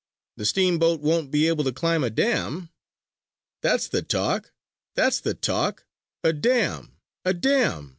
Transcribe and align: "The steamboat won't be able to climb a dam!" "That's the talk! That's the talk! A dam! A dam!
"The 0.37 0.47
steamboat 0.47 0.99
won't 1.01 1.29
be 1.29 1.47
able 1.47 1.63
to 1.63 1.71
climb 1.71 2.03
a 2.03 2.09
dam!" 2.09 2.71
"That's 3.61 3.87
the 3.87 4.01
talk! 4.01 4.51
That's 4.95 5.19
the 5.19 5.35
talk! 5.35 5.85
A 6.23 6.33
dam! 6.33 6.97
A 7.23 7.35
dam! 7.35 7.89